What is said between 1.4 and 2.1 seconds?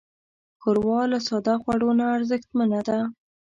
خوړو نه